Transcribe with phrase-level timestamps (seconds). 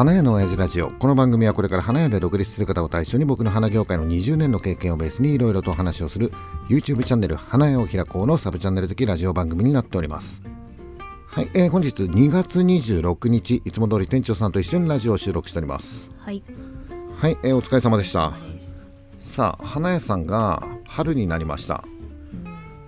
[0.00, 0.92] 花屋の親父ラジオ。
[0.92, 6.32] この番組はこれから花屋で独立する方を対象に僕の花業界の20年の経験をベースにいろいろとお話をする
[6.70, 10.40] YouTube チャンネル花屋を開こうのサブチャンネル的ラジオ番組になっております。
[11.26, 16.10] はい、えー本日2月26日いつも通り店長さんと一緒にラジオを収録しております。
[16.16, 16.42] はい。
[17.16, 18.32] はい、えーお疲れ様でした。
[19.18, 21.84] さあ花屋さんが春になりました。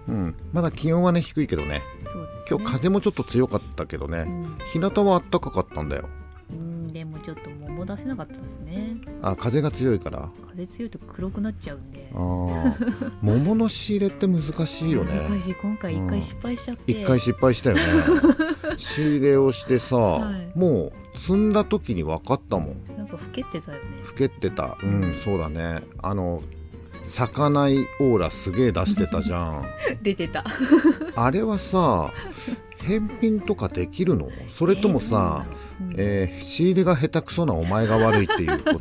[0.08, 1.68] うんまだ気温はね低いけどね。
[1.68, 1.82] ね。
[2.48, 4.26] 今日風もちょっと強かったけどね、
[4.72, 6.08] 日向は暖かかったんだよ
[6.52, 8.96] うん、でもちょっと桃出せなかったですね。
[9.22, 12.16] あ風が強いから風強いと黒くなっちゃうんであ。
[12.16, 15.54] ー 桃の仕入れって難しいよね難しい。
[15.54, 16.92] 今回一回失敗しちゃって。
[16.92, 17.82] 一回失敗したよね
[18.78, 23.84] 仕入れをしてさ、はいもう積んだ時に分かったもんなんか老けてたよね。
[24.06, 26.42] 老けてたうんそうだねあの
[27.04, 29.64] 咲かないオーラすげえ出してたじゃん
[30.02, 30.44] 出てた。
[31.16, 32.12] あれはさ
[32.82, 34.28] 返品とかできるの？
[34.48, 35.46] それともさ、
[35.96, 38.74] ええー仕入れが下手くそなお前が悪いっていうこ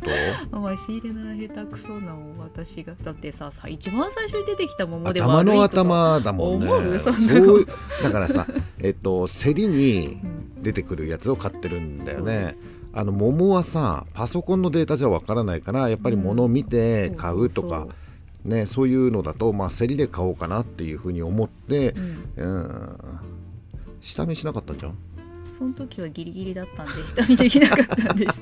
[0.56, 6.98] お前仕入れな下手くそな私がだってささ一番最初に出てきた桃で頭の悪いとか頭だもんね。
[6.98, 7.66] そう
[8.02, 8.46] だからさ
[8.80, 10.62] えっと競りにうん。
[10.62, 12.22] 出てくるやつを買ってるんだよね。
[12.22, 12.60] そうです。
[12.94, 17.80] あの桃はさパソコンのデータじゃわからないからやっぱり物を見て買うとか、そう。
[17.80, 17.92] そう
[18.44, 22.24] ね、そういうのだと、まあ、競りで買おうかなっていうふうに思ってうん。
[22.36, 22.96] うん、
[24.02, 24.94] 下見しなかったんじゃん？
[25.56, 28.40] その時はギリギリだったんで下見できなかったんです。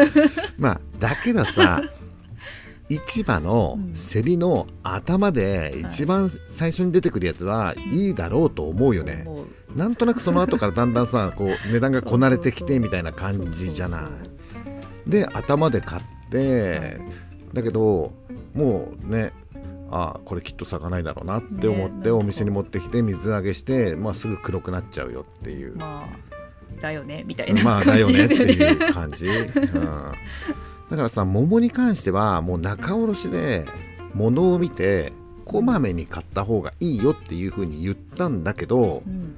[0.58, 1.82] まあだけどさ
[2.88, 3.78] 市場の
[4.12, 8.10] 競りの頭で一番最初に出てくるやつはい。
[8.10, 9.22] いだろうと思うよね。
[9.24, 9.78] もう。
[9.78, 14.08] なんとなくその後からだんだんさこう値段がこなれてきてみたいな感じじゃな
[15.06, 15.10] い。
[15.10, 17.00] で頭で買って
[17.54, 18.12] だけど
[18.54, 19.32] もうね
[19.90, 25.76] ああこれきっと咲かないだろうなって思ってねお店に持ってきて水揚げして、まあ、すぐ黒くなっちゃうよっていう。
[25.76, 29.52] まあだよねみたいなまあだよねっていう感じ、うん、
[30.90, 33.66] だからさ桃に関してはもう仲卸で
[34.14, 35.12] 物を見て
[35.44, 39.34] こまめに買った方がいいよっていうふうに言ったんだけど、うん。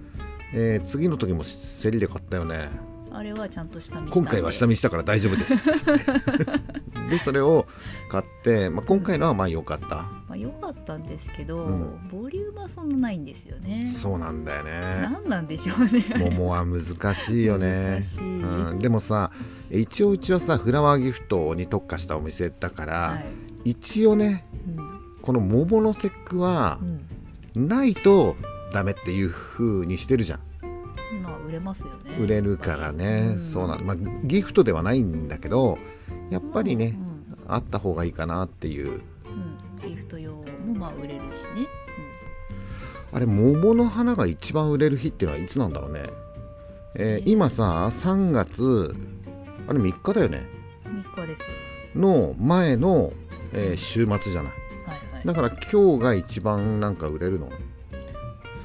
[0.54, 2.68] えー次の時も競りで買ったよね
[3.14, 5.54] あれはちゃんと下見今回は下見したから大丈夫です。
[7.10, 7.66] でそれを
[8.08, 9.96] 買って、まあ、今回のはまあ良かった。
[9.96, 12.08] まあ良かったんですけど、うん。
[12.10, 13.92] ボリュームはそんなないんですよね。
[13.94, 14.70] そうなんだよね。
[15.02, 16.04] 何なんでしょうね。
[16.30, 17.96] 桃は難しいよね。
[17.96, 18.20] 難しい。
[18.20, 19.30] うん、でもさ
[19.70, 23.16] 一応うちはさフラワーギフトに特化したお店だから、は
[23.64, 23.70] い。
[23.70, 25.00] 一応ねうん。
[25.20, 26.78] この桃の節句は
[27.54, 27.68] うん。
[27.68, 28.36] ないと
[28.72, 30.40] ダメっていう風にしてるじゃん
[31.20, 32.16] まあ売れますよね。
[32.18, 33.40] 売れるからね、うん。
[33.40, 35.78] そうなの、まあ、ギフトではないんだけど
[36.30, 37.12] やっぱりね、うん
[37.48, 38.88] あった方がいいかなっていう。
[38.88, 39.00] うん。
[39.88, 41.66] ギフト用もまあ売れるしね、
[43.12, 46.04] あれ桃の花が一番売れる日っていうのはいつなんだろうね、
[46.94, 48.94] えー今さ3月
[49.66, 50.46] あれ3日だよね。
[50.86, 51.46] うん、3日ですよ。
[51.96, 53.12] の前の、
[53.52, 54.52] えー週末じゃない。
[54.86, 55.26] はいはい。
[55.26, 57.50] だから今日が一番なんか売れるの？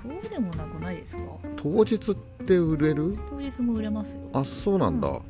[0.01, 1.21] そうでもなくないですか？
[1.57, 2.15] 当日
[2.47, 3.17] って売れる？
[3.29, 4.21] 当日も売れますよ。
[4.33, 5.21] あそうなんだ、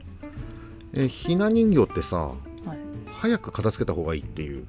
[0.94, 2.33] えーひな人形ってさは
[2.75, 2.78] い。
[3.11, 4.66] 早く片付けた方がいいっていう。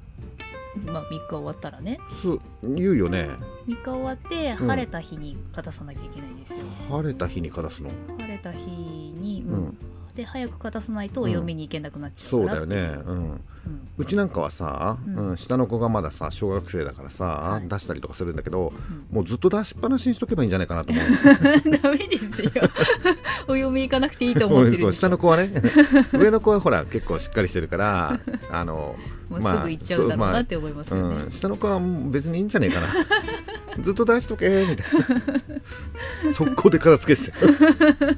[0.85, 1.99] まあ3日終わったらね。
[2.21, 3.27] そう言うよね。
[3.67, 7.89] 3日終わってうん晴れた日に片さなきゃいけないんですよ、晴れた日に片すの？
[8.17, 9.77] 晴れた日に、ううんん
[10.19, 13.01] で早く片さないとお嫁に行けなくなっちゃうそうからだよね。
[13.05, 13.17] うん。
[13.17, 13.41] うん。
[13.97, 15.29] うちなんかはさ、うん。
[15.29, 17.69] うん下の子がまださ小学生だからさ、はい。
[17.69, 18.73] 出したりとかするんだけど、
[19.11, 21.05] もうずっと出しっぱなしにしとけばいいんじゃないかなと思う。
[21.81, 22.51] ダメですよ。
[23.47, 25.53] お嫁行かなくていいと思ってる下の子はね。
[26.11, 28.19] 上の子はほら結構しっかりしてるから
[28.51, 28.97] あの
[29.29, 32.87] もうすぐ行っちゃうだろうなって思いますよね、うん、下の子は別にいいんじゃねえかな。
[33.81, 34.87] ずっと出しとけみたい
[36.25, 36.33] な。
[36.33, 37.31] 速攻で片付けて。
[37.31, 38.17] たよ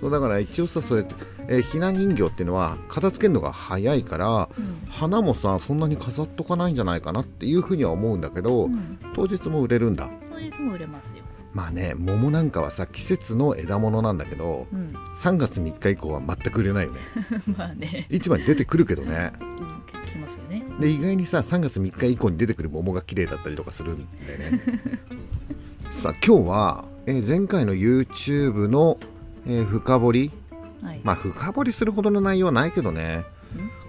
[0.00, 1.14] そうだから一応さそうやって、
[1.48, 4.80] えーひな人形っていうのは片付けるのが早いからうん。
[4.88, 8.98] 花もさそんなに飾っとかないんじゃないかなっていうふうには思うんだけど、うん。
[9.14, 10.10] 当日も売れるんだ。
[10.32, 11.22] 当日も売れますよ、
[11.52, 16.98] まあね桃なんかはさ季節の枝物なんだけどうん、3月3日以降は全く売れないよね。
[17.58, 19.32] まあね、市場に出てくるけどね。
[19.40, 19.48] うん、
[20.10, 20.64] 来ますよね。
[20.80, 24.60] で意外にさ3月3日以降に出てくる桃が綺麗だったりとかするんだよね。
[25.90, 28.98] さあ今日は、えー前回の YouTube の、
[29.50, 30.30] えー深掘り。
[30.80, 33.16] はい、まあ深掘りするほどの内容はないけどね。
[33.16, 33.24] ん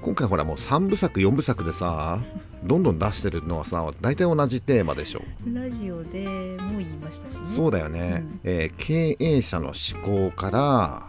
[0.02, 2.20] 今回ほらもう3部作4部作でさ
[2.64, 5.22] どんどん出してるのはさ大体同じテーマでしょ。
[5.54, 7.42] ラジオでも言いましたしね。
[7.46, 8.40] そうだよね、うん。
[8.44, 11.08] えー経営者の思考から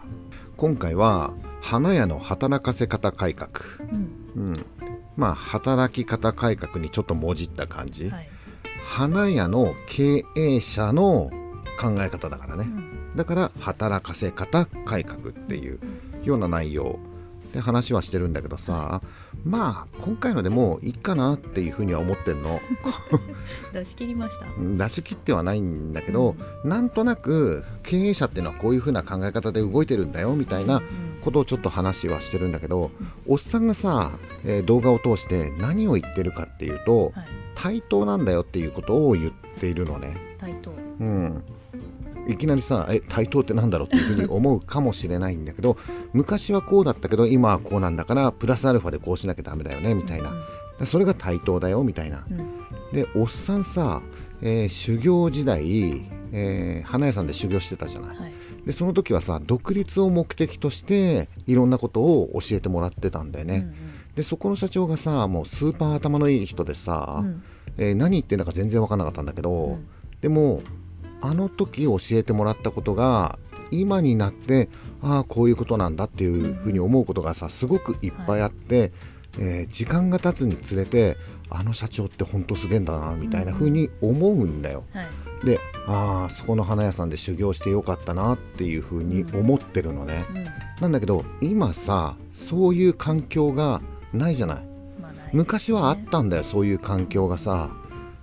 [0.55, 3.49] 今回は花屋の働かせ方改革。
[3.91, 4.35] うん。
[4.35, 4.65] うん。
[5.17, 8.29] まあ働き方改革にちょっともじった感じ、はい。
[8.85, 11.31] 花屋の経営者の
[11.79, 12.65] 考え方だからね。
[12.65, 13.15] うん。
[13.15, 15.79] だから働かせ方改革っていう
[16.23, 16.99] ような内容
[17.53, 19.01] で話はしてるんだけどさ
[19.45, 22.59] まあ今回のでもういいかなっていうふうには思ってんの。
[23.73, 24.45] 出し切りました。
[24.59, 30.81] 出し切ってはないんだけど、なんとなく経営者っていうのはこういうふうな考え方で動いてるんだよみたいな
[31.21, 32.89] ことをちょっと話はしてるんだけど、
[33.27, 34.11] おっさんがさ、
[34.43, 37.27] えー動画を通して何を言ってるかっていうと、はい。
[37.55, 40.15] 対等なんだよっていうことを言っているのね。
[40.39, 40.73] 対等。
[40.99, 41.43] うん
[42.27, 45.77] いきなりさえ対等ってなんだろうっていうふうに思うかもしれないんだけど
[46.13, 50.33] 昔はこうだったけど今はこうなんだからプラスアルファでこうしなきゃダメだよねみたいな。
[50.85, 52.25] それが対等だよみたいな。
[52.91, 54.01] でおっさんさ、
[54.41, 58.17] えー修行時代、えー花屋さんで修行してたじゃない。
[58.17, 58.33] はい。
[58.65, 67.43] でその時はさ独立を目的としていろんなことを教えてもらってたんだよね、うんでそこの社長がさもうスーパー頭のいい人でさ、うん。
[67.77, 69.87] えー何言ってんだか全然分かんなかったんだけど、うん。
[70.21, 70.61] でも
[71.23, 73.39] あの時教えてもらったことが
[73.71, 74.69] 今になって
[75.01, 78.91] ああこういうことなんだっていうふうに思うことがさすごくいっぱいあって、
[79.39, 81.17] えー時間が経つにつれて
[81.49, 84.83] あの社長ってほんとすげえんだなみたいなふうに思うんだよ。
[84.93, 85.07] はい
[85.45, 90.25] でああそこの花屋さんで修行してよかったなっていうふうに思ってるのね。
[90.35, 90.47] うん
[90.81, 93.81] なんだけど今さそういう環境が
[94.13, 94.57] ないじゃない。
[95.01, 97.71] まあない昔はあったんだよそういう環境がさ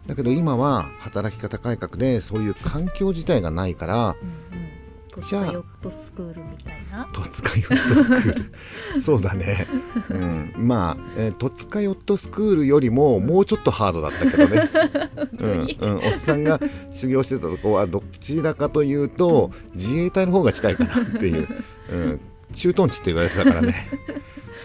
[0.07, 4.71] だけど今は働き方改革でそういう環境自体がないからうんうん。
[5.11, 7.09] トじゃあヨットスクールみたいな。
[7.13, 8.53] 戸塚ヨットスクール。
[9.03, 9.67] そうだね、
[10.09, 14.71] うん、まあ、えー戸塚ヨットスクールよりももうちょっとハードだったけどね、
[15.39, 16.61] うんうん、おっさんが
[16.93, 21.49] 修行してたとこはどちらかというと自衛隊の方が近いかなっていう、
[21.93, 22.21] うん、
[22.53, 23.89] 駐屯地って言われてたからね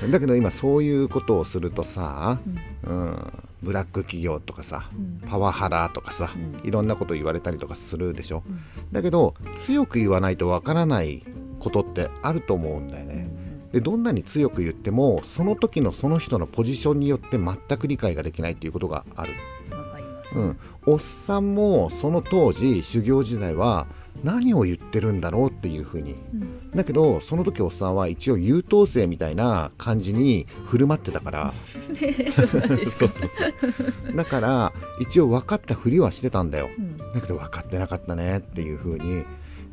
[0.09, 2.39] だけど今そういうことをするとさ、
[2.83, 3.33] うん、
[3.63, 5.27] ブラック企業とかさうん。
[5.27, 6.67] パワハラとかさ、うん。
[6.67, 8.61] いろんなこと言われたりとかするでしょ、うん。
[8.91, 11.25] だけど強く言わないとわからない
[11.59, 13.29] ことってあると思うんだよね、
[13.71, 19.33] でどんなに強く言ってもその時のその人のポジションによって全く理解ができないっていうことがある、
[19.71, 20.37] うんわかります。
[20.37, 23.87] うん、おっさんもその当時修行時代は
[24.23, 26.13] 何を言ってるんだろうっていうふうに。
[26.13, 26.71] うん。
[26.71, 31.53] だけどその時おっさんは一応優等生みたいな感じに振る舞ってたから。
[34.15, 36.69] だから一応分かったふりはしてたんだよ。
[36.77, 36.97] うん。
[36.97, 39.23] だけど分かってなかったねっていう風に、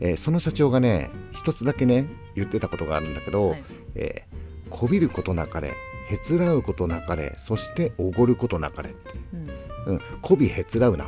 [0.01, 3.63] えーその社長がね一つだけね言ってたことがあるんだけど、はい。
[3.95, 4.33] えー
[4.73, 5.75] こびることなかれ
[6.09, 9.11] へつらうことなかれそしておごることなかれって、
[9.87, 9.95] うん。
[9.95, 11.05] うん、こびへつらうな。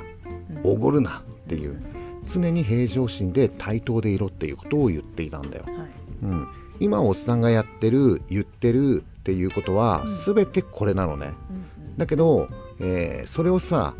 [0.64, 0.70] うん。
[0.70, 1.80] おごるなっていう
[2.26, 5.90] 常に平常心で対等でいろっていうことを言っていたんだよ、はい。
[6.22, 6.48] うん、
[6.80, 11.64] 今おっさんがやってる言ってるっていうことは全てこれなのね、うん
[11.96, 12.48] だけど、
[12.80, 13.94] えーそれをさ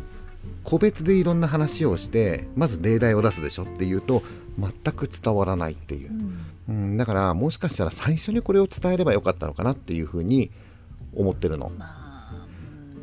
[0.63, 4.23] 個別でいろんんな話をしてまず例題を出すでしょっていうと
[4.57, 6.11] 全く伝わらないっていう。
[6.11, 6.39] う、ん。
[6.67, 10.51] うん、だからもしかしたら最初にこれを伝えればよかったのかなっていうふうに
[11.15, 11.71] 思ってるの。
[11.77, 12.45] まあ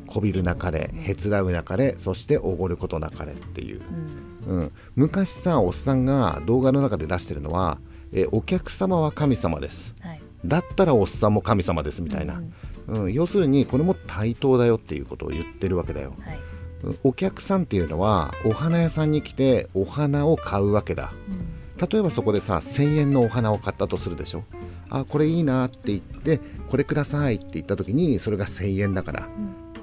[0.01, 0.07] うん。
[0.07, 7.79] こびるなかれへつらうなかれそしておごることなかれっていう、うんうん、昔さおっさんが動画の中で出してるのは、
[8.12, 9.94] えーお客様は神様です。
[10.00, 10.23] はい。
[10.44, 12.43] だったらおっさんも神様ですみたいな、
[12.89, 16.15] うん、要するにこれも対等だよっていうことを言ってるわけだよ。
[16.21, 16.39] はい。
[16.85, 16.99] うん。
[17.05, 21.12] お客さんっていうのはお花屋さんに来てお花を買うわけだ。
[21.29, 21.88] うん。
[21.88, 24.45] 例えばそこでさ1000円のお花を買ったとするでしょ。
[24.90, 29.28] あこれいいなって言ってこれくださいって言った時にそれが1000円だから。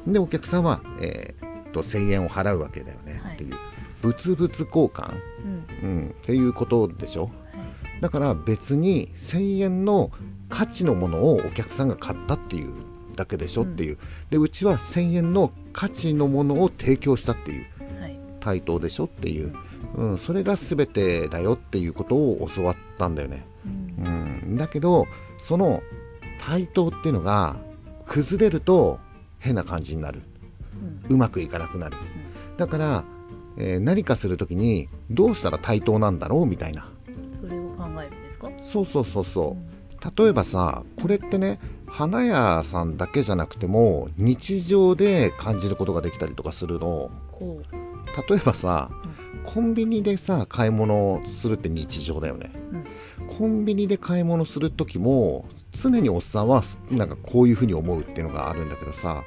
[0.06, 0.14] うん。
[0.14, 3.56] でお客さんは、えー、と1000円を払うわけだよねはいっていう、
[4.02, 5.66] 物々交換、うん。
[5.82, 7.24] うん、っていうことでしょ？
[7.24, 7.32] はい。
[8.02, 10.12] だから別に1000円の
[10.50, 12.72] 価値のものをお客さんが買ったっていう
[13.16, 13.64] だけでしょ？
[13.64, 13.98] っていう。
[14.30, 17.66] でうちは1000円の価値のものを提供したっていう
[18.02, 18.20] はい。
[18.40, 19.06] 対等でしょ？
[19.06, 19.54] っていう、
[19.96, 23.44] うん、それが全てだよっていうことを教わったんだよね、
[24.00, 24.06] うん。
[24.06, 25.84] うん、だけどその
[26.42, 27.58] 対等っていうのが
[28.06, 29.00] 崩れると
[29.40, 30.22] 変な感じになる。
[31.08, 31.16] うん。
[31.16, 31.98] うまくいかなくなる。
[32.58, 33.04] だから、
[33.60, 36.90] えー何かする時にどうしたら対等なんだろうみたいな。
[37.40, 38.50] それを考えるんですか？
[38.64, 40.24] そうそうそうそう。
[40.24, 47.12] 例えばさこれってね花屋さんだけじゃなくても日常で感じることができたりとかするの。
[47.32, 47.62] こ
[48.30, 48.90] 例えばさ
[49.44, 52.52] コンビニでさ買い物をするって日常だよね。
[52.72, 52.76] う、
[53.24, 53.28] うん。
[53.28, 59.26] コンビニで買い物する時も常におっさんはなんかこういうふうに思うっていうのがあるんだけどさはい。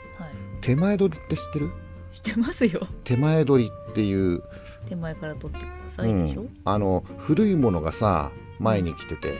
[0.62, 1.70] 手前取りって知ってる？
[2.12, 2.86] してますよ。
[3.04, 4.42] 手前取りっていう、
[4.88, 6.42] 手前から取ってくださういでしょ？
[6.42, 9.30] ん、あの古いものがさ前に来てて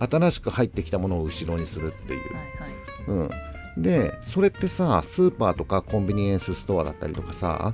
[0.00, 0.08] うん。
[0.08, 2.34] 新しく入ってきたものを後ろにするっていう。
[2.34, 3.30] はいはい。
[3.76, 7.72] うん、でそれってさスーパーとかコンビニエンスストアだったりとかさ、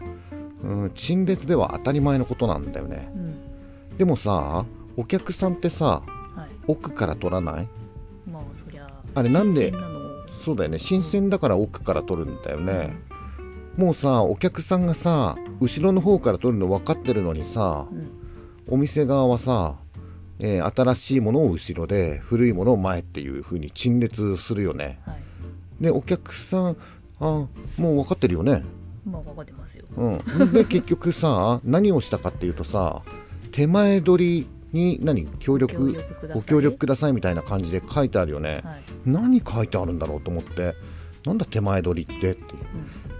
[0.62, 3.10] うん、陳列では当たり前のことなんだよね。
[3.14, 3.96] うん。
[3.96, 4.66] でもさ
[4.96, 6.02] お客さんってさ
[6.36, 6.48] はい。
[6.66, 7.68] 奥から取らない？
[8.30, 9.72] まあそりゃあれなんで？
[10.44, 10.78] そうだよね。
[10.78, 12.96] 新鮮だから奥から取るんだよね
[13.76, 18.22] もうさお客さんがさ後ろの方から取るの分かってるのにさうん。
[18.68, 19.76] お店側はさ、
[20.38, 25.00] えー新しいものを後ろで古いものを前っていう風に陳列するよね。
[25.04, 25.22] はい。
[25.80, 26.76] でお客さん
[27.20, 28.64] あもう分かってるよね。
[29.04, 29.84] まあ分かってますよ。
[29.96, 33.02] うん、で 結局さ何をしたかっていうとさ
[33.50, 35.96] 手前取りに何協力
[36.32, 38.82] ご協力くださいみたいな感じで書いてあるよね、はい。
[39.04, 40.74] 何書いてあるんだろうと思って
[41.26, 42.42] なんだ手前取りってっていう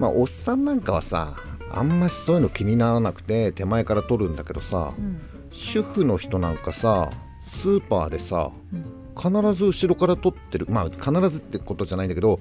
[0.02, 1.36] まあおっさんなんかはさ
[1.70, 5.20] あんましそういうの気にならなくて手前から取るんだけどさうん。
[5.52, 7.10] 主婦の人なんかさ
[7.44, 8.84] スーパーでさうん。
[9.16, 10.66] 必ず後ろから取ってる。
[10.68, 12.40] まあ必ずってことじゃないんだけど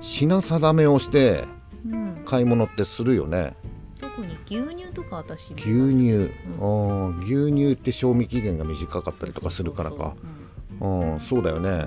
[0.00, 1.44] 品定めをして
[1.84, 2.22] うん。
[2.24, 3.54] 買い物ってするよね。
[4.00, 6.30] 特に牛乳とか私牛乳、
[7.24, 10.16] 牛乳って賞味期限が短かったりとかするからか。
[10.80, 11.84] うんそうだよね。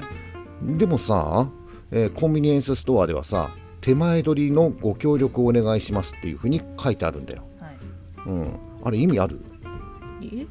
[0.62, 1.50] でもさ、
[1.92, 3.52] えーコンビニエンスストアではさ
[3.86, 7.78] 手前取りのご協力をお願いしますっていうふうに書いてあるんだよ、うんはい。
[8.26, 9.40] うん、あれ意味ある？
[10.24, 10.48] え。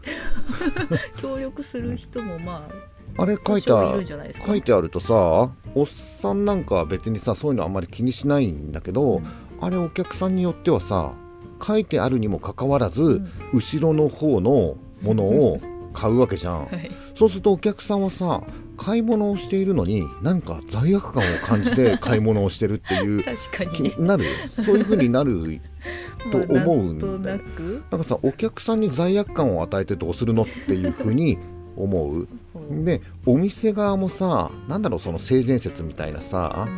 [1.20, 2.68] 協力する人もま
[3.16, 4.46] ああれ書いてあるんじゃないですか。
[4.46, 9.20] 書いてあるとさおっさんなんかは別にさそういうのあんまり気にしないんだけど、
[9.60, 11.14] あれお客さんによってはさ
[11.60, 13.30] 書いてあるにもかかわらず、ん。
[13.52, 15.60] 後ろの方のものを
[15.92, 16.88] 買うわけじゃん、 はい。
[17.16, 18.44] そうするとお客さんはさ
[18.76, 24.24] 買い物をしているのに何か罪悪感を感じて買い物をしてるっていう 確か気になる？
[24.50, 25.60] そういう風になる
[26.32, 27.18] と思うんだよ。
[27.18, 27.42] まあな
[27.90, 31.38] なんかさお客さんに罪悪感を与えてどうするのっていう風に
[31.76, 32.28] 思う。
[32.54, 32.84] うん。
[32.84, 36.68] でお店側もさなんだろうその性善説みたいなさ、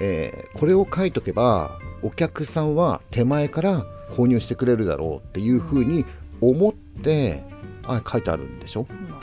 [0.00, 6.04] えーこれを書いとけばお客さんは手前から購入してくれるだろうっていう風に
[6.40, 6.72] 思っ
[7.02, 7.42] て
[7.82, 8.86] あ書いてあるんでしょ？
[9.10, 9.20] ま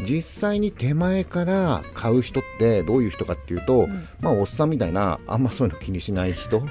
[0.00, 4.08] 実際に手前から買う人ってどういう人かっていうと、ん。
[4.20, 6.68] まあおっさんみたいなあんまそういうの気にしない人はい。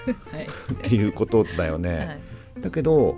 [0.82, 2.20] ていうことだよね、
[2.56, 2.62] はい。
[2.62, 3.18] だけど、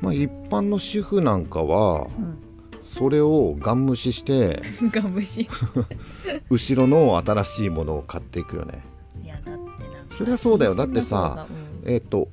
[0.00, 2.38] まあ、一般の主婦なんかはうん。
[2.82, 5.46] それをガン無視して ガムシ
[6.48, 8.82] 後ろの新しいものを買っていくよね。
[9.22, 9.68] いやだってなんか
[10.10, 10.74] そりゃそうだよ。
[10.74, 11.46] だってさ新鮮な方が
[11.84, 12.28] えっ、と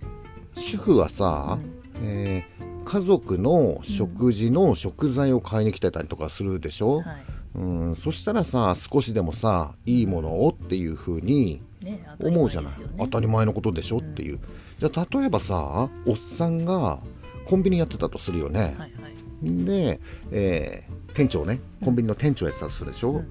[0.56, 1.60] 主婦はさ、
[2.02, 7.02] えー家族の食事の食材を買いに来てたりとかするでしょ、うん。
[7.02, 7.24] はい。
[7.56, 12.74] うん、そしたらさ少しでもさいいものをっていう風にね思うじゃない？
[12.74, 12.94] 当たり前ですよね。
[13.00, 13.98] 当たり前のことでしょ？
[14.00, 14.40] っていう。
[14.78, 17.00] じゃあ例えばさおっさんが
[17.46, 19.66] コンビニやってたとするよね、はいはい。
[19.66, 20.00] で、
[20.32, 21.62] えー店長ね。
[21.82, 23.24] コンビニの店長やってたとするでしょ、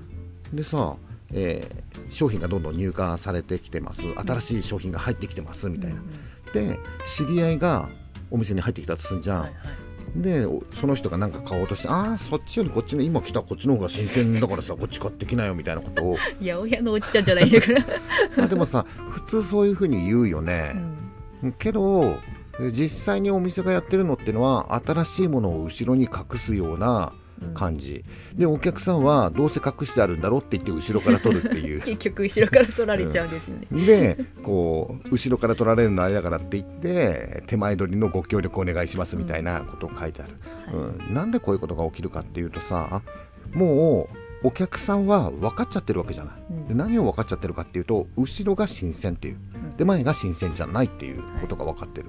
[0.54, 0.96] でさ、
[1.32, 4.02] えー商品がどんどん入荷されてきてます。
[4.14, 6.00] 新しい商品が入ってきてますみたいな、
[6.54, 7.90] で知り合いが
[8.34, 10.22] お店に入ってきたとするじゃん、はいはい。
[10.22, 16.16] でおその人が何か買おうとしてああそっちよりこっちの今来たこっちの方が新鮮だからさ こっち買ってきなよみたいなことを。
[16.40, 17.80] 八百屋のおっちゃんじゃないんだから。
[18.36, 20.74] ま あでもさ普通そういうふうに言うよね、
[21.58, 22.18] けど
[22.60, 27.12] え実際にお店がやってるのっていうのは新しいものを後ろに隠すような
[27.54, 31.80] 感じ、でお客さんはどうせ隠してあるんだろうって言って後ろから取るっていう。
[31.84, 40.34] 結局後ろから取られちゃうんですよね、でこう後ろから取られるのあれだからって言って手前取りのご協力お願いしますみたいなことを書いてある、
[41.08, 41.14] うん。
[41.14, 43.02] なんでこういうことが起きるかっていうとさ
[43.52, 44.08] も
[44.42, 46.68] うお客さんは分かっちゃってるわけじゃない、うん。
[46.68, 49.36] で何を分かっちゃってるかっていうと後ろが新鮮っていう。
[49.76, 52.06] で前が新鮮じゃないっていうことが分かってる、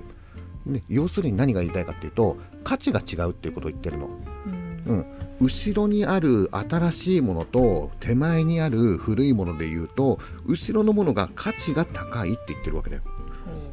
[0.67, 4.07] で要するに何が言いたいかっていうと価値が違うっていうことを言ってるの、
[4.45, 5.05] うんうん、
[5.41, 13.01] 後ろにある新しいものと手前にある古いもので言うと後ろのものが価値が高いって言ってるわけだよ。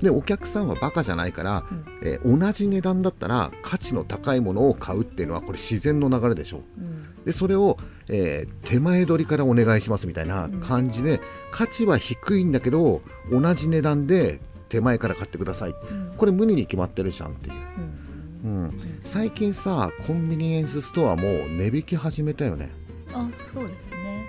[0.01, 1.65] でお客さんはバカじゃないから、
[2.03, 6.63] えー同じ値段だったら価値の高いものを買うっていうのはこれ自然の流れでしょ。
[6.77, 7.25] うん。
[7.25, 7.79] でそれを、
[8.09, 11.21] えー手前取りからお願いしますみたいな感じで、
[11.53, 15.75] 価値は低いんだけど同じ値段で手前から買ってください、
[16.17, 18.02] これ無理に決まってるじゃんっていう、うん
[18.45, 22.71] うん、最近さコンビニエンスストアも値引き始めたよね。
[23.15, 24.27] あそうですね。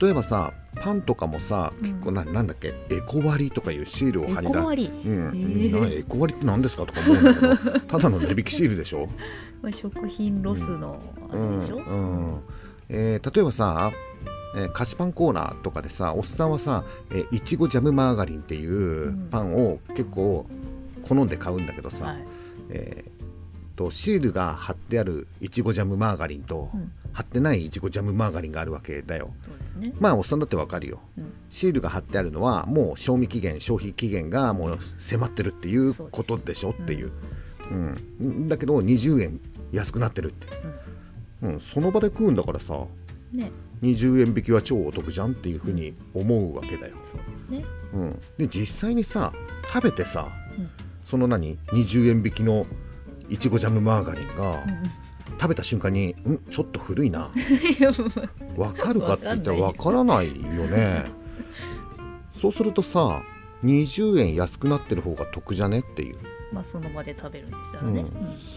[0.00, 2.74] 例えばさパンとかもさ結構な,、なんだっけ？
[2.90, 5.26] エコ割とかいうシールをエ貼りだコ割り、うん。
[5.28, 5.80] へー。
[5.80, 7.80] なエコ割って何ですかとか思うんだけど。
[7.88, 9.08] ただの値引きシールでしょ？
[9.62, 12.20] まあ、食品ロスのあれでしょ、うん。
[12.32, 12.38] うん。
[12.88, 13.90] えー例えばさ、
[14.56, 20.46] えー菓子パンコーナーとかでさおっさんはさえーいちごジャムマーガリンっていうパンを結構
[21.02, 22.24] 好んで買うんだけどさ、はい。
[22.70, 23.09] えー
[23.80, 26.92] とシールが貼ってあるいちごジャムマーガリンと、うん。
[27.12, 29.30] 貼ってないいちごジャムマーガリンがあるわけだよ。
[29.78, 29.94] ね。
[29.98, 31.00] まあおっさんだってわかるよ。
[31.16, 31.32] うん。
[31.48, 37.10] シールが貼ってあるのはもう賞味期限消費期限がもう迫ってるっていうことでしょっていう、
[38.20, 39.40] うん、だけど20円
[39.72, 40.46] 安くなってるって、
[41.42, 41.60] うん。
[41.60, 42.84] その場で食うんだからさ
[43.32, 43.50] ね。
[43.82, 47.64] 20円引きは超お得じゃんっていうふうに思うわけだよ、そうですね。
[47.94, 49.32] うん、で実際にさ
[49.72, 50.70] 食べてさ、うん。
[51.02, 52.66] その何？20円引きの
[53.30, 54.62] いちごジャムマーガリンが、
[55.40, 57.30] 食べた瞬間に「んちょっと古いな」
[58.58, 60.34] わかるかって言ったらわわからないよ
[60.66, 61.06] ね。
[62.34, 63.22] そうするとさ
[63.64, 66.16] 20円安くなってる方が得じゃねっていう、
[66.52, 67.94] まあその場で食べるんでしたらうん。
[67.94, 68.04] ね、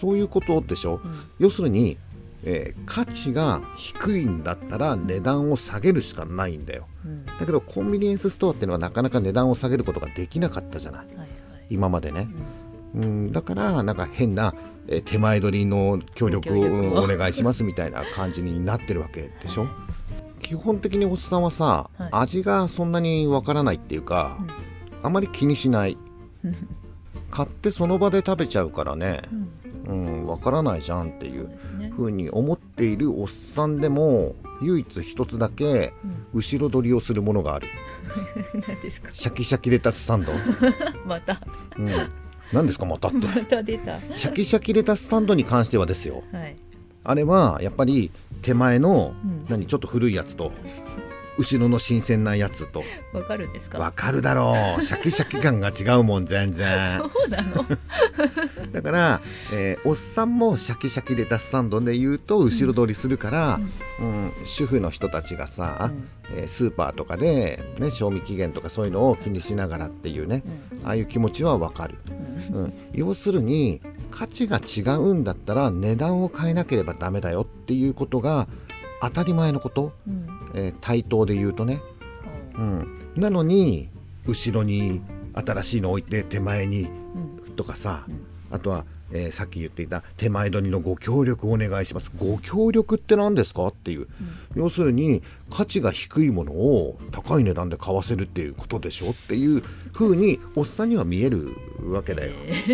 [0.01, 1.19] そういうことでしょ、うん。
[1.39, 1.97] 要するに、
[2.43, 6.87] えー価値が低いんだったら値段を下げるしかないんだよ。
[7.05, 7.25] うん。
[7.25, 11.07] だけどコンビニエンスストアっていうのはなかなか値段を下げることができなかったじゃない。
[11.07, 11.29] はいはい。
[11.69, 12.27] 今までね、
[12.95, 14.53] うんうん、だからなんか変な、
[14.87, 19.67] えー手前取りの協力をお願いしますみたいな感じになってるわけでしょ？
[20.41, 22.09] 基本的におっさんはさ、はい。
[22.11, 24.37] 味がそんなにわからないっていうか、
[25.01, 25.97] あまり気にしない。
[27.31, 29.21] 買ってその場で食べちゃうからね。
[29.31, 29.49] うん
[29.85, 31.49] うんわからないじゃんっていう
[31.93, 35.91] ふうに思っているおっさんでも唯一一つだけ
[36.33, 37.67] 後ろ取りをするものがある。
[38.65, 39.09] 何ですか？
[39.11, 40.31] シャキシャキレタスサンド、
[41.05, 41.37] また。
[41.77, 41.89] うん、
[42.53, 43.17] 何ですかまたって。
[43.25, 43.99] また出た。
[44.15, 46.23] シャキシャキレタスサンドに関してはですよ。
[46.31, 46.55] はい。
[47.03, 49.45] あれはやっぱり手前の、うん。
[49.49, 50.51] 何ちょっと古いやつと
[51.37, 52.83] 後ろの新鮮なやつと。
[53.13, 53.79] わかるんですか？
[53.79, 54.81] わかるだろう。
[54.85, 56.99] シャキシャキ感が違うもん全然。
[56.99, 57.65] そうなの？
[58.71, 59.21] だから、
[59.51, 63.59] えーおっさんもシャキシャキレタスサンドで言うと後ろ取りするから、
[63.99, 64.31] うん。
[64.45, 66.07] 主婦の人たちがさ、うん。
[66.37, 70.43] えースーパーとかで、ね、賞味期限とかそういうのを気にしながらっていうね、
[70.83, 71.95] ああいう気持ちはわかる、
[72.53, 78.47] うん、要するに価値が違うんだったら値段を変えなければダメだよっていうことが
[79.01, 81.81] 当たり前のこと、うんえー対等で言うとね、
[82.57, 83.89] うん、なのに
[84.25, 85.01] 後ろに
[85.33, 86.83] 新しいの置いて手前に
[87.47, 87.55] うん。
[87.55, 88.05] とかさ、
[88.51, 92.11] あとは、えーさっき言っていた手前取りのご協力お願いします。
[92.17, 94.07] ご協力って何ですかっていう、
[94.55, 99.61] 要するに価値が低いものを高い値段で買わせるっていうことでしょっていう
[99.93, 101.49] 風におっさんには見える
[101.87, 102.73] わけだよ、う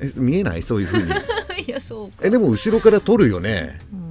[0.00, 0.62] え見えない？
[0.62, 1.10] そういう風に。
[1.66, 2.18] いやそうか。
[2.22, 3.80] えでも後ろから取るよね。
[3.92, 4.03] うん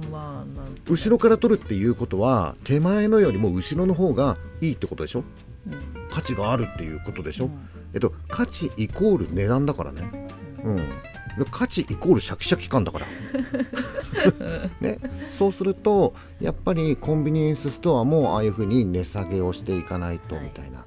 [0.88, 5.24] 後ろから取るっていうことは手前のよりも後ろの方がいいってことでしょ？
[5.66, 6.08] うん。
[6.10, 7.68] 価値があるっていうことでしょ、うん。
[7.94, 10.28] えっと価値イコール値段だからね。
[10.62, 10.76] うん。
[10.76, 13.06] で価値イコールシャキシャキ感だから。
[14.80, 14.98] ね。
[15.30, 20.84] そうするとやっぱりコンビニエンスストアもああいうふうに値下げをしていかないとみたいな、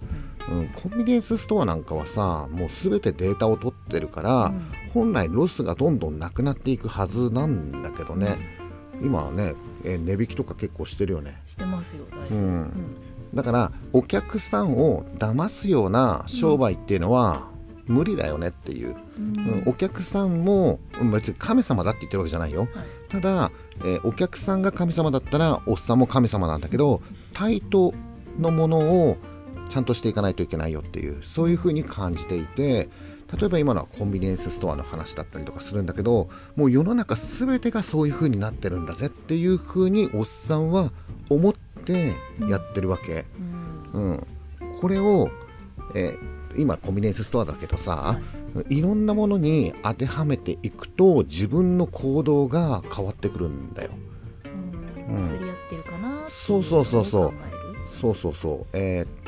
[0.50, 4.54] うん、コンビニエンスストアなんかはさもう全てデータを取ってるから、
[4.94, 8.57] 本来ロスがどんどんなくなっていくはずなんだけどね
[9.02, 11.42] 今はね、えー値引きとか結構してるよね。
[11.48, 12.44] してますよだいぶうん。
[12.44, 12.98] うん。
[13.34, 17.48] だからお客さんを騙すような商売っていうのは
[17.86, 19.64] 無理だよねっていう、うん。
[19.68, 22.62] お客さんもうん別に神様だって言ってるわけじゃないよ。
[22.62, 22.70] はい。
[23.10, 27.02] ただ、えーお客さんが神様だったらおっさんも神様なんだけど
[27.34, 27.94] 対等
[28.40, 29.18] のものを
[29.70, 32.90] ちゃんとしていかないといけないよっていうそういうふうに感じていて
[33.36, 40.92] 例えば今のはコンビニエンスストアの話だったりとかするんだけどもう世の中全てがそういうふうになってるんだぜっていうふうにおっさんは
[41.30, 41.54] 思っ
[41.86, 42.14] て
[42.50, 43.26] やってるわけ。
[43.94, 44.12] うん。
[44.12, 44.28] うん、
[44.80, 45.30] これを、
[45.96, 48.20] えー今コンビニエンスストアだけどさ、
[48.70, 53.92] い、ろんなものに当てはめていくと自分の行動が変わってくるんだよ。
[55.08, 55.24] うん。
[55.24, 57.34] 釣り合ってるかなそうそうそうそう。
[57.88, 59.27] そうそうそう、えー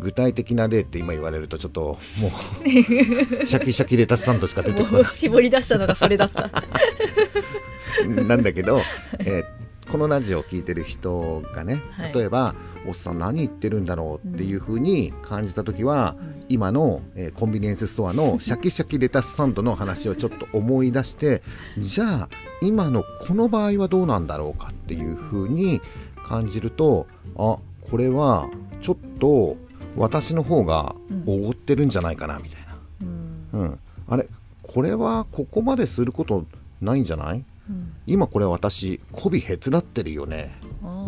[0.00, 2.30] 具体的な例って今言われるとちょっともう
[3.46, 6.42] シャキシャキレタスサンドしか出てこもう絞り出したのがそれだった。
[6.42, 6.48] な
[8.22, 8.80] いなんだけど、
[9.20, 9.58] えー
[9.90, 12.12] このラジオを聞いてる人がねはい。
[12.12, 12.54] 例えば、
[12.86, 16.44] おっさん何言ってるんだろうっていう風に感じた時は、うん。
[16.50, 21.42] 今の、えーコンビニエンスストアのシャキシャキレタスサンドの話をちょっと思い出して
[21.78, 22.28] じゃあ
[22.60, 25.80] 今のこの場合はどうなんだろうかっていう風に
[26.22, 27.06] 感じると
[27.36, 27.56] あ
[27.90, 28.48] これは
[28.82, 29.56] ちょっと
[29.96, 30.94] 私の方が
[31.26, 32.60] おごってるんじゃないかなみたい
[33.02, 33.48] うん。
[33.52, 34.28] な、うん、あれ
[34.62, 36.44] これはここまですること
[36.80, 37.44] ないんじゃない？
[37.68, 37.92] うん。
[38.06, 40.54] 今これ私媚びへつらってるよね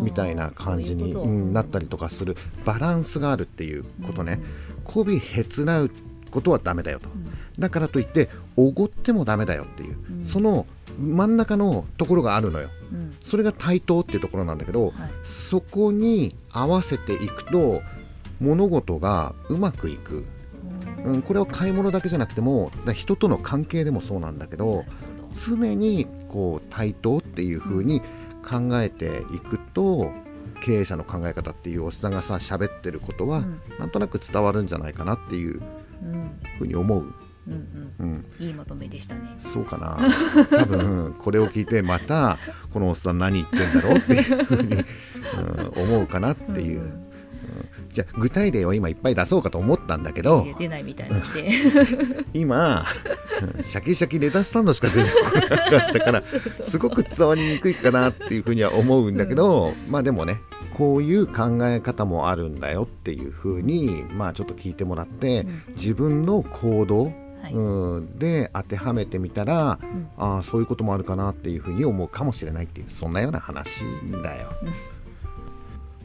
[0.01, 4.41] みたいな感じになったりとかするバランスがあるっていうことね。
[4.85, 5.91] 媚びへつらう
[6.31, 7.07] ことはダメだよと。
[7.59, 10.25] だからといっておごってもダメだよっていう、うん。
[10.25, 10.65] その
[10.99, 12.69] 真ん中のところがあるのよ。
[12.91, 13.15] うん。
[13.23, 14.93] それが対等っていうところなんだけど、はい。
[15.23, 17.81] そこに合わせていくと
[18.41, 20.25] 物事がうまくいく、
[21.05, 24.83] うんうん、これは買い物だけじゃなくてもだ人との関係でもそうなんだけど
[25.33, 28.01] 常にこう対等っていう風に
[28.43, 30.11] 考えていくと、
[30.61, 33.61] 経営者の考え方っていうおっさんがさ喋ってることは、うん。
[33.79, 35.61] なんとなく伝わるんじゃないかなっていう
[36.03, 37.13] うん風に思う、
[37.47, 38.25] うんうん。
[38.39, 39.21] うん、いいまとめでしたね。
[39.41, 39.99] そうかな。
[40.57, 42.37] 多分これを聞いてまた
[42.73, 47.10] このおっさん何言ってんだろうっていうふうに、うん、思うかなっていう、うん
[47.91, 51.51] じゃあ具体例を今いっぱい出そうかと思ったんだけど出ないみたいなんで。
[52.33, 52.85] 今
[53.57, 56.23] うんシャキシャキレタスサンドしか出てこなかったから
[56.61, 60.39] すごく伝わりにくいかなっていうふうには思うんだけど、まあでもね
[60.73, 65.63] こういう考え方もあるんだよっていうふうにまあちょっと聞いてもらって、うん。
[65.75, 67.05] 自分の行動、
[67.41, 67.53] はい。
[67.53, 70.09] うんで当てはめてみたら、ん。
[70.17, 73.83] ああそういうこともあるかなっていうふうに思うかもしれないっていうそんなような話
[74.23, 74.49] だよ。
[74.63, 75.00] うん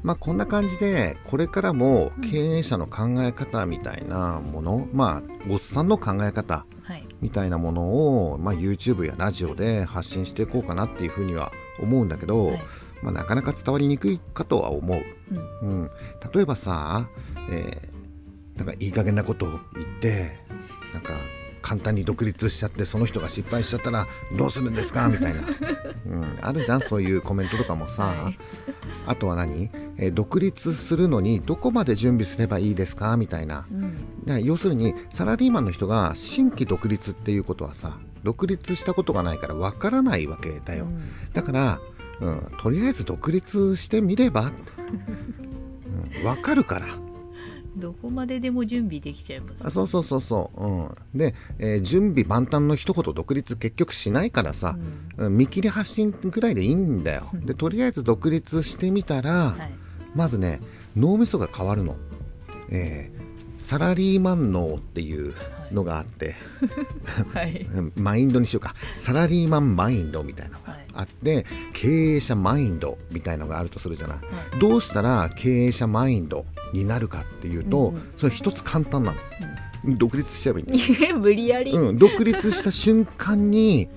[0.02, 7.06] まあこんな感じでこれからも経営者の考え方みたいなもの、まあおっさんの考え方はい。
[7.20, 12.61] みたいなものを、まあ、YouTube やラジオで発信していこうかなっていうふうには思うんだけど、はい。
[13.02, 15.02] まあ、なかなか伝わりにくいかとは思う。
[15.62, 15.68] うん。
[15.68, 15.90] うん、
[16.32, 17.09] 例えばさ、
[17.50, 17.96] えー
[18.56, 20.38] なんかいい加減なことを言って
[20.94, 21.12] なんか
[21.61, 24.06] 簡単に独立しちゃってその人が失敗しちゃったら
[24.38, 25.09] どうするんですか？
[25.09, 25.42] みたいな、
[26.06, 26.80] うん、あるじゃん？
[26.80, 28.38] そういうコメントとかもさ、はい
[29.06, 33.16] あとは何、えー独立するのにどこまで準備すればいいですか？
[33.16, 33.66] みたいな。
[33.70, 33.96] うん。
[34.24, 41.02] ね要するにサラリーマンの人が新規独立っていうことはさ独立したことがないからわからないわけだよ、うん。
[41.32, 41.80] だから、
[42.20, 44.50] うん、とりあえず独立してみれば、
[46.20, 46.86] うん、わかるから
[47.76, 54.76] どこまででも準備できちゃいますあそうそうそうそう、うん、で、えー準備万端の一言独立結局しないからさ、
[55.16, 55.36] うん。
[55.36, 57.30] 見切り発信ぐらいでいいんだよ。
[57.34, 59.70] でとりあえず独立してみたら、はい。
[60.14, 60.60] まずね
[60.96, 61.96] 脳みそが変わるの、
[62.70, 63.16] えー
[63.58, 65.34] サラリーマン脳っていう
[65.72, 66.36] のがあって、
[67.32, 67.66] はい。
[67.72, 68.74] うんマインドにしようか。
[68.96, 74.22] サラリーマンマインドみたいなのがあって、経営者マインドみたいのがあるとするじゃない、は
[74.60, 78.12] どうしたら経営者マインドになるかっていうと、うんうん。
[78.16, 79.18] それ一つ簡単なの、
[79.96, 81.10] 独立しちゃえばいいんだよ。
[81.10, 83.88] い 無理やり、うん、独立した瞬間に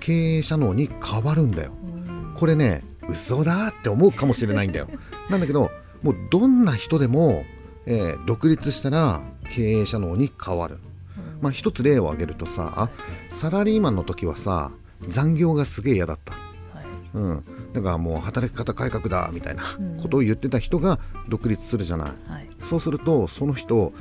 [0.00, 1.72] 経営者脳に変わるんだよ。
[1.82, 2.34] うん。
[2.34, 4.88] これね嘘だって思うかもしれないんだよ。
[5.30, 5.70] なんだけど
[6.02, 7.44] もうどんな人でも、
[7.86, 9.22] えー独立したら
[9.54, 10.78] 経営者脳に変わる。
[11.40, 12.90] まあ一つ例を挙げるとさ
[13.28, 14.70] サラリーマンの時はさ
[15.06, 16.32] 残業がすげえ嫌だった。
[16.32, 16.84] はい。
[17.14, 17.44] うん、
[17.74, 20.00] だからもう働き方改革だみたいなうん。
[20.00, 22.48] ことを言ってた人が独立するじゃない、はい。
[22.62, 23.92] そうするとその人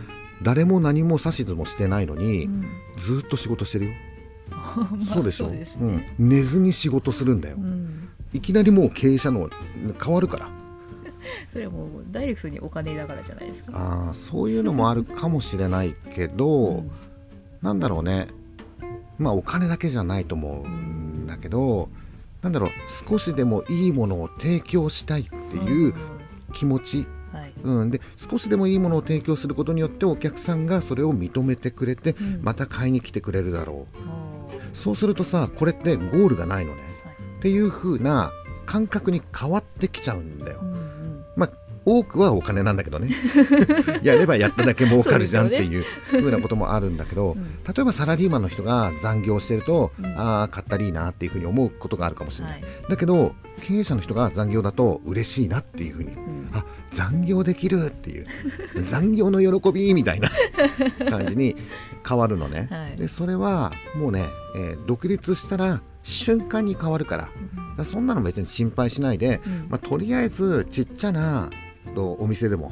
[0.41, 2.65] 誰も何も指図もしてないのに、うん。
[2.97, 3.91] ずーっと仕事してるよ、
[4.51, 4.57] ま
[5.01, 5.45] あそうでしょ？
[5.47, 5.97] そうですうん。
[5.97, 8.09] ね、、寝ずに仕事するんだよ、うん。
[8.33, 9.49] いきなりもう経営者の
[10.03, 10.49] 変わるから。
[11.51, 13.71] それはもうダイレクトにお金だからじゃないですか。
[13.73, 16.91] あーそういうのもあるかもしれないけど、 うん。
[17.61, 18.27] なんだろうね。
[19.17, 21.89] まあお金だけじゃないと思うんだけど
[22.43, 22.69] なんだろう
[23.09, 25.95] 少しでもいいものを提供したいっていう
[26.51, 27.53] 気持ち、はい。
[27.63, 32.39] うん、で少しでもいいものを提供することによってお客さんがそれを認めてくれて、うん。
[32.43, 33.97] また買いに来てくれるだろう。
[33.97, 36.81] あーそうするとさこれってゴールがないのね。
[37.05, 37.15] はい。
[37.39, 38.31] っていう風な
[38.65, 40.59] 感覚に変わってきちゃうんだよ。
[40.61, 41.25] うんうん。
[41.35, 41.49] まあ
[41.85, 43.13] 多くはお金なんだけどね。
[44.03, 47.43] やればやっただけ儲かるじゃんっていう風なこともあるんだけど、うん。
[47.43, 50.05] 例えばサラリーマンの人が残業してると、うん。
[50.17, 52.71] ああ買ったらいいなっていう風に思うことがあるかもしれない、はい。
[52.89, 56.49] だけど経営者の人が残業だと嬉しいなっていう風にうん。
[56.53, 58.27] あ残業できるっていう
[58.81, 60.29] 残業の喜びみたいな
[61.09, 61.55] 感じに
[62.07, 62.97] 変わるのね、はい。
[62.97, 67.29] でそれはもうね、えー独立したら瞬間に変わるから。
[67.85, 69.65] そんなの別に心配しないで、うん。
[69.69, 71.62] まあ、とりあえずちっちゃなと
[71.95, 72.71] お店でも、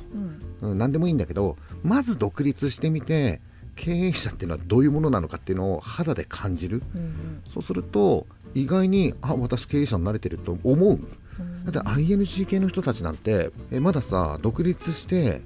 [0.61, 0.71] うん。
[0.71, 3.41] うん、何でもいいんだけどまず独立してみて
[3.75, 6.83] 経営者っていうのはどういうものなのかっていうのを肌で感じる。
[6.95, 10.91] うんそうすると意外にあ私経営者になれてると思う。
[10.91, 11.65] うん。
[11.65, 15.41] だって ING 系の人たちなんてえまださ独立して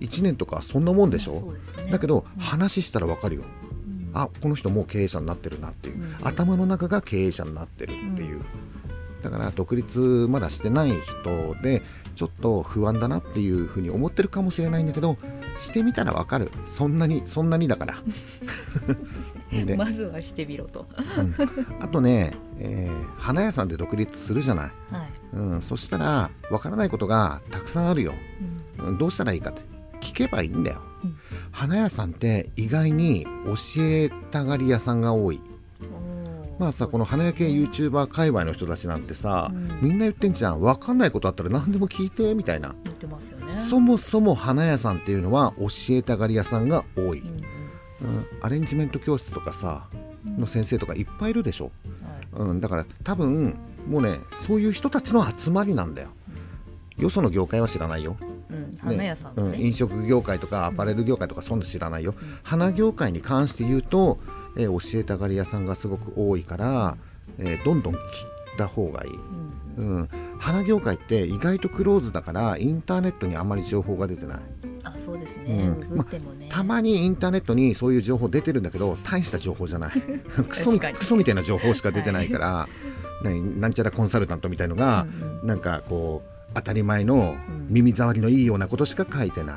[0.00, 1.52] 1年とかそんなもんでしょ、
[1.84, 1.90] ね。
[1.90, 2.42] だけどうん。
[2.42, 3.42] 話したらわかるよ。
[3.42, 4.10] うん。
[4.14, 6.16] あこの人もう経営者になってるなっていう、うん。
[6.22, 8.40] 頭の中が経営者になってるっていう、
[9.22, 11.82] だから独立まだしてない人で
[12.16, 15.16] ちょっと不安だなっていうふうに思ってるかもしれないんだけど
[15.60, 16.50] してみたらわかる。
[16.66, 17.94] そんなにそんなにだから。
[19.64, 20.86] で、まずはしてみろと。
[21.18, 21.34] うん。
[21.80, 25.10] あとね、えー花屋さんで独立するじゃない、はい。
[25.32, 28.14] うん、そしたらわからないことがたくさんあるよ、
[28.78, 28.88] うん。
[28.88, 29.62] うんどうしたらいいかって。
[30.00, 31.16] 聞けばいいんだよ、うん。
[31.50, 35.40] 花屋さんって意外に教えたがり屋さんが多い
[36.58, 39.78] まあさこの花屋系 YouTuber 界隈の人たちなんてさ、うん。
[39.82, 40.60] みんな言ってんじゃん。
[40.60, 43.56] 分かんないことあったら何でも聞いてみたいな、言ってますよね。
[43.56, 48.16] そもそも花屋さんっていうのは教えたがり屋さんが多い、うんうん。
[48.16, 48.26] うん。
[48.40, 49.88] アレンジメント教室とかさ
[50.24, 51.72] の先生とかいっぱいいるでしょ、はい。
[52.48, 56.08] うん、だから多分もうねそういう人たちの集まりなんだよ。
[56.98, 58.16] よその業界は知らないよ、
[58.50, 58.70] うん。
[58.70, 58.78] ね。
[58.80, 64.18] 花屋さんのうん、ね飲食業界とかアパレル業界とかそんな知らないよ、花業界に関して言うと、
[64.56, 66.96] えー教えたがり屋さんがすごく多いから、
[67.38, 67.98] えーどんどんき
[68.56, 69.10] た方がいい、
[69.78, 69.98] うん。
[69.98, 74.38] うん、花業界って意外とクローズだからインターネットにあまり情報が出てない。
[74.82, 75.98] あそうですね、うん。
[76.38, 79.90] ね、たまにインターネットにそういう情報出てるんだけど大した情報じゃない。
[80.48, 82.68] クソクソみたいな情報しか出てないから、
[83.22, 85.06] ねなんちゃらコンサルタントみたいのが、
[85.42, 85.48] うん。
[85.48, 87.66] なんかこう当たり前のうん。
[87.68, 89.56] 耳障りのいいようなことしか書いてない。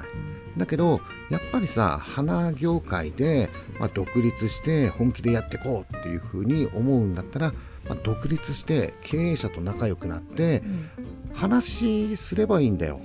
[0.60, 7.54] だけどやっぱりさ花業界で、まあ、独立して本気でやっていこうっていうふうに思うんだったら、
[7.88, 10.90] まあ、独立して経営者と仲良くなってうん。
[11.34, 13.00] 話すればいいんだよ。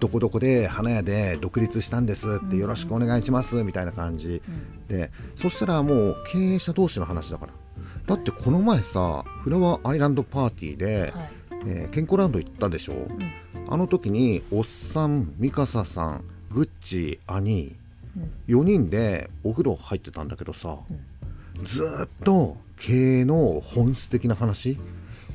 [0.00, 4.42] どこどこで花屋で独立したんですってよろしくお願いしますみたいな感じ。
[4.48, 4.88] うん。
[4.88, 7.52] でそしたらもう経営者同士の話だから。
[8.06, 11.30] だってこの前さフラワーアイランドパーティーで、はい。
[11.66, 13.08] えー健康ランド行ったでしょ、ん。
[13.68, 17.74] あの時におっさんミカサさんグッチ兄
[18.16, 18.60] うん。
[18.60, 20.78] 4人でお風呂入ってたんだけどさ、
[21.64, 24.78] ずーっと経営の本質的な話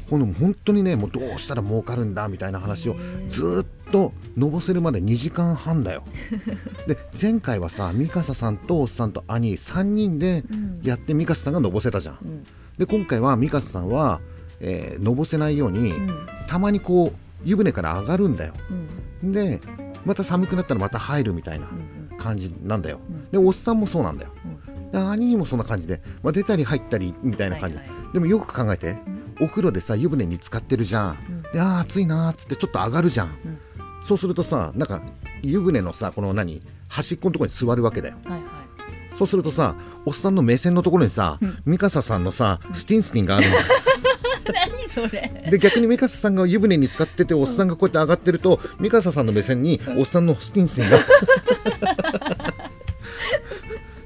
[0.09, 2.95] この本当にねもうどうしたら儲かるんだみたいな話を
[3.27, 6.03] ずーっとのぼせるまで2時間半だよ。
[6.87, 10.81] で前回はさミカサさんとおっさんと兄3人でうん。
[10.83, 12.17] やってミカサさんがのぼせたじゃん。
[12.23, 12.43] うん。
[12.77, 14.21] で今回はミカサさんは、
[14.61, 16.09] えーのぼせないように、うん。
[16.47, 18.53] たまにこう湯船から上がるんだよ。
[19.23, 19.31] うん。
[19.31, 19.61] で
[20.09, 23.29] また寒くなったらまた入るみたいなうん感じなんだよ、うん。
[23.29, 24.31] でおっさんもそうなんだよ。
[24.91, 28.97] 兄もそんな感じで、まあ、出たり入ったりみたいな感じ、はいはでもよく考えて
[29.39, 31.41] お風呂でさ湯船に浸かってるじゃん、うん。
[31.53, 33.59] であー暑いなーっつってちょっと上がるじゃん、うん。
[34.03, 35.03] そうするとさなんか
[35.43, 38.15] 湯船のさこの何端っこのところに座るわけだよ。
[38.25, 38.43] はいはい。
[39.15, 39.75] そうするとさ
[40.07, 43.55] おっさんの目線のところにさ、ミカサさんのさスティンスティンがあるの
[44.53, 45.47] 何それ。
[45.49, 50.99] で逆にミカサさんが湯船に浸かってておっさんがこうやって上がってるとミカサさんの目線におっさんのスティンスティンが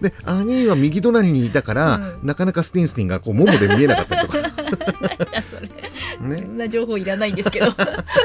[0.03, 4.37] で兄は右隣にいたから、うなかなかスティンスティンがこうももで見えなかったりとか。
[6.19, 7.67] 何 だそんな情報いらないんですけど。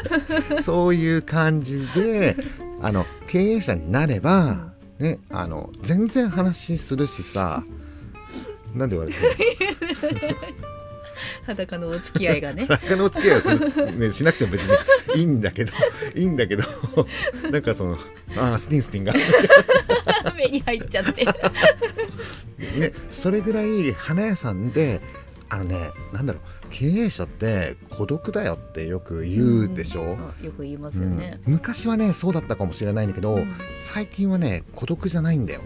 [0.61, 2.37] そういう感じで
[2.83, 7.63] あの経営者になれば、ね、あの全然話するしさ
[8.75, 9.19] なんで言われて
[10.27, 10.37] る
[11.49, 12.67] 裸のお付き合いがね。
[12.67, 15.73] 裸のお付き合いをする、ね、しなくても別にいいんだけど
[16.15, 16.65] いいんだけど
[17.51, 17.99] なんかその
[18.37, 19.15] あースティンスティンが、
[20.37, 21.25] 目に入っちゃって。
[21.25, 21.33] ね、
[23.09, 25.01] それぐらい花屋さんで
[25.49, 31.05] あのねなんだろう経営者って孤独だよってよく言うでしょ、あよく言いますうん。
[31.05, 33.55] よね、昔はねそうだったかもしれないんだけど、うん。
[33.77, 35.63] 最近はね孤独じゃないんだよ、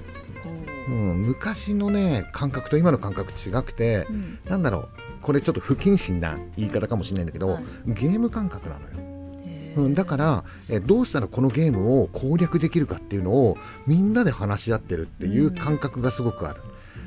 [0.88, 4.38] うん、昔のね感覚と今の感覚違くて、うん。
[4.44, 4.88] なんだろう
[5.22, 7.64] これちょっと不謹慎な言い方かもしれないんだけど、はい。
[7.86, 8.88] ゲーム感覚なのよ、
[9.76, 13.56] うん、だからえどうしたらこのゲームを攻略できるかっていうのを
[13.86, 16.60] みんなで話し合ってるっていう感覚がすごくある、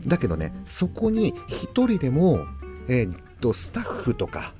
[0.07, 2.45] だけどねそこに一人でも、
[2.87, 4.53] えーっとスタッフとか、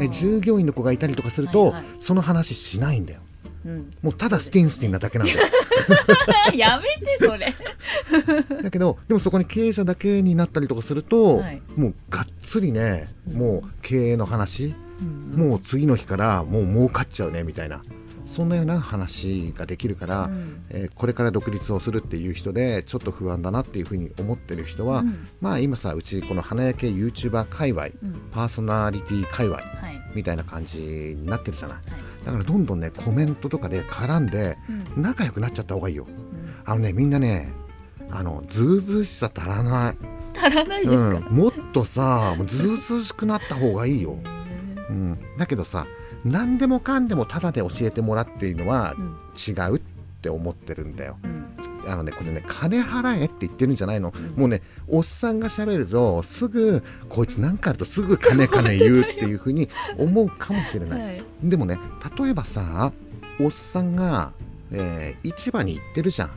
[0.00, 1.84] え従業員の子がいたりとかすると、はいはい。
[1.98, 3.20] その話しないんだよ。
[3.64, 5.40] うん、もうただスティンスティンなだけなんだよ
[8.84, 11.62] どでもそこに経営者だけになったりとかすると、はい。
[11.76, 15.48] もうがっつりねもう経営の話、うん。
[15.48, 17.82] もう次の日からもう儲かっちゃうねみたいな
[18.26, 20.64] そんなような話ができるから、うん。
[20.70, 25.28] えーこれから独立をするっていう人でちょっと不安だなっていうふうに思ってる人は、うん。
[25.40, 27.92] まあ今さうちこの花焼け YouTuber 界隈、うん。
[28.30, 29.64] パーソナリティ界隈はい。
[30.14, 31.76] みたいな感じになってるじゃない？
[31.76, 31.84] はい。
[32.26, 34.56] だからどんどんねコメントとかで絡んで
[34.96, 35.02] うん。
[35.02, 36.06] 仲良くなっちゃった方がいいよ。
[36.08, 36.54] うん。
[36.64, 37.52] あのねみんなね
[38.14, 39.96] あのずうずうしさ足らない。
[40.36, 44.18] 足らないですか、うん、もっとさずうずうしくなった方がいいよ、
[44.90, 45.86] うん、だけどさ
[46.24, 49.16] 何でもかんでもタダで教えてもらっているのはうん。
[49.36, 49.80] 違うっ
[50.22, 51.18] て思ってるんだよ。
[51.22, 51.44] うん。
[51.86, 54.40] あのねこれね金払えって言ってるんじゃないの、ん。
[54.40, 61.24] もうねおっさんが喋るとすぐこいつなんかあるとすぐ金金言うっていうふうに思うかもしれない、はい。
[61.42, 61.78] でもね
[62.18, 62.92] 例えばさ
[63.38, 64.32] おっさんが、
[64.70, 66.30] えー市場に行ってるじゃん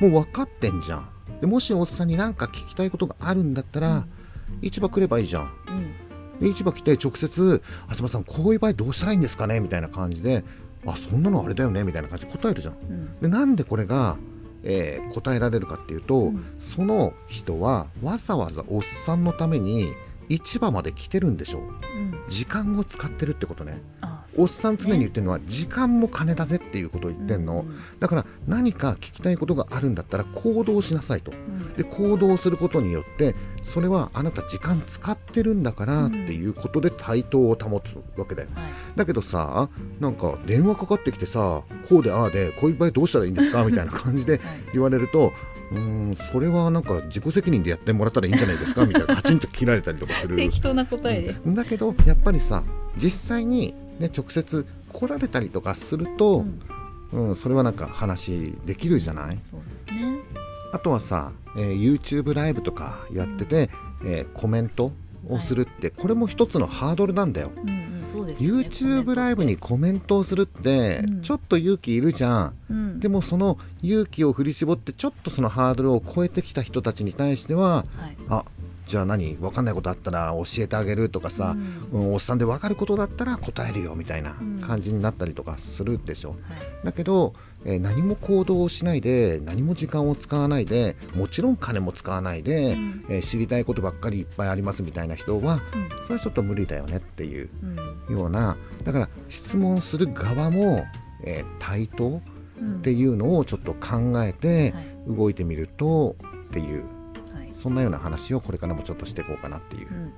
[0.00, 1.08] もう分かってんじゃん。
[1.40, 4.06] でもしおっさんに何か聞きたいことがあるんだったら、
[4.62, 5.50] 市場来ればいいじゃん。
[5.68, 6.40] うん。
[6.40, 10.44] で市場来て直接「東さんこういう場合どうしたらいいんですかね?」みたいな感じで
[10.86, 12.74] 「あそんなのあれだよね」みたいな感じで答えるじゃん。
[12.74, 13.20] うん。
[13.20, 14.16] でなんでこれが、
[14.62, 16.44] えー答えられるかっていうと、うん。
[16.58, 19.92] その人はわざわざおっさんのために
[20.28, 21.62] 市場まで来てるんでしょう。
[21.62, 22.14] ん。
[22.28, 23.80] 時間を使ってるってことね。
[24.02, 27.76] あおっさん常に言ってるのは時間も金だぜっていうことを言ってんの、うん。
[28.00, 31.32] だから何か聞きたいことがあるんだったら行動しなさいと。
[31.32, 31.72] うん。
[31.74, 36.24] で行動することによってそれはあなた時間使ってるんだからうん。
[36.24, 38.48] っていうことで対等を保つわけだよ。
[38.54, 38.64] はい。
[38.96, 39.68] だけどさ
[40.00, 43.64] なんか電話かかってきてさこうでああでこういう場合どうしたらいいんですか？
[43.66, 44.40] みたいな感じではい。
[44.74, 45.32] 言われると
[45.72, 48.84] うんそれはなんか自己責任でやってもらったらいいんじゃないですか？
[48.86, 50.36] みたいなカチンと切られたりとかする。
[50.38, 51.54] 適当な答えで、うん。
[51.54, 52.62] だけどやっぱりさ
[52.96, 56.44] 実際に、ね、直接来られたりとかすると、
[57.12, 57.36] うん。
[57.36, 59.38] それはなんか話できるじゃない？
[59.50, 60.18] そうですね。
[60.72, 63.70] あとはさ、えー YouTube ライブとかやってて、
[64.04, 64.92] えーコメント
[65.28, 67.50] をするって、これも一つのハードルなんだよ。
[67.56, 67.86] うんね。
[68.38, 71.22] YouTube ライブにコメントをするって、うん。
[71.22, 72.54] ちょっと勇気いるじゃん。
[72.70, 73.00] うん。
[73.00, 78.16] でもその勇気を振り絞ってちょっとそのハードルを超えてきた人たちに対してははい。
[78.28, 78.44] あ
[78.86, 79.34] じゃあ何？
[79.34, 81.56] 分かんないことあったら教えてあげるとかさ、
[81.92, 82.00] うん。
[82.00, 84.60] うんおっさんで分かることだったら答えるよみたいなうん。
[84.60, 86.30] 感じになったりとかするでしょ。
[86.30, 86.38] はい。
[86.84, 93.04] だけど、えー何も行動をしないで何も時間を使わないでもちろん金も使わないで、うん。
[93.08, 96.04] えー知りたいことばっかりいっぱいありますみたいな人はうん。
[96.04, 97.50] それはちょっと無理だよねっていう
[98.08, 98.14] うん。
[98.16, 100.84] ようなだから質問する側も、
[101.24, 102.22] えー対等
[102.60, 105.16] うんっていうのをちょっと考えてはい。
[105.16, 106.16] 動いてみると
[106.48, 106.95] っていうはい
[107.56, 109.88] そんなような話をこれからもちょっとしていこうかなっていう。
[109.90, 110.12] うん。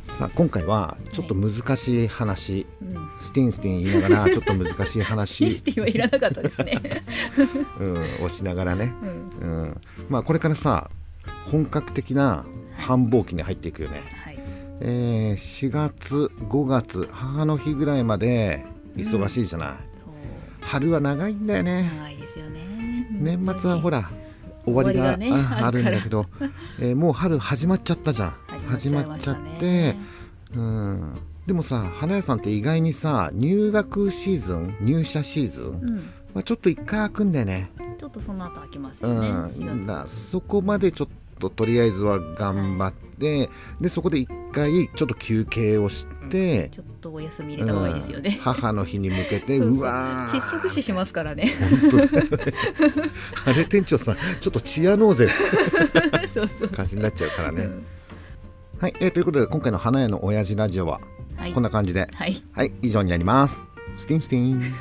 [0.00, 3.10] さあ今回はちょっと難しい話、うん。
[3.18, 5.52] スティンスティン言いながらちょっと難しいミ話。
[5.54, 6.80] ス、ティはいらなかったですね。
[7.78, 8.92] うん、をしながらね、
[9.40, 9.48] うん。
[9.48, 10.90] うん、まあこれからさ
[11.46, 12.44] 本格的な
[12.76, 14.38] 繁忙期に入っていくよね、はい。
[14.80, 19.68] えー4月5月母の日ぐらいまで忙しいじゃない、
[20.02, 20.14] そう。
[20.60, 21.88] 春は長いんだよね。
[21.96, 22.60] 長いですよね。
[23.12, 24.19] 年末はほらら
[24.64, 26.26] 終わりがねああるんだけど、
[26.78, 28.34] えーもう春始まっちゃったじゃん
[28.68, 29.96] 始まっちゃって。
[30.54, 31.14] うん
[31.46, 35.96] でもさ花屋さんって意外にさ入学シーズン入社シーズン、うん、
[36.34, 39.30] まあ、ちょっと一回開くんだよねちょっとその後開きますうよね。
[39.30, 40.14] ん、4だ月。
[40.30, 41.08] そこまでちょっ
[41.40, 48.24] ととりあえずは頑張ってでそこで一回ちょっと休憩をして、ちょっとお休み入れた方がいいですようん。
[48.24, 48.38] ね。
[48.42, 50.40] 母の日に向けてそうわー。
[50.40, 51.52] 窒息死しますからね。
[51.80, 52.08] 本当だよ
[52.46, 52.52] ね。
[53.46, 55.28] あれ店長さんちょっとチアノーゼ
[56.32, 56.68] そうそう。
[56.68, 57.84] 感じになっちゃうからね、うん。
[58.78, 61.00] はい、えーということで今回の花屋の親父ラジオは
[61.36, 61.52] はい。
[61.52, 62.42] こんな感じで、はい。
[62.52, 63.60] はい以上になります。
[63.96, 64.74] スティンスティン